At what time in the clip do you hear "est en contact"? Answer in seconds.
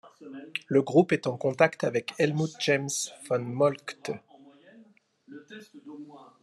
1.11-1.83